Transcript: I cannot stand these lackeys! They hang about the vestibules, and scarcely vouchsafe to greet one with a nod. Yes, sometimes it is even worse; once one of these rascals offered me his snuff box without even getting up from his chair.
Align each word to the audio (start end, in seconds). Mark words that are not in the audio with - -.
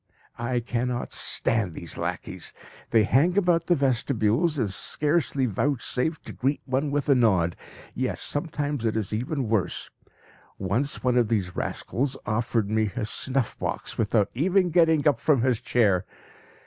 I 0.39 0.61
cannot 0.61 1.13
stand 1.13 1.75
these 1.75 1.95
lackeys! 1.95 2.55
They 2.89 3.03
hang 3.03 3.37
about 3.37 3.67
the 3.67 3.75
vestibules, 3.75 4.57
and 4.57 4.71
scarcely 4.71 5.45
vouchsafe 5.45 6.19
to 6.23 6.33
greet 6.33 6.59
one 6.65 6.89
with 6.89 7.07
a 7.07 7.13
nod. 7.13 7.55
Yes, 7.93 8.19
sometimes 8.19 8.83
it 8.83 8.97
is 8.97 9.13
even 9.13 9.47
worse; 9.47 9.91
once 10.57 11.03
one 11.03 11.17
of 11.17 11.27
these 11.27 11.55
rascals 11.55 12.17
offered 12.25 12.67
me 12.67 12.85
his 12.85 13.11
snuff 13.11 13.59
box 13.59 13.99
without 13.99 14.31
even 14.33 14.71
getting 14.71 15.07
up 15.07 15.19
from 15.19 15.43
his 15.43 15.61
chair. 15.61 16.03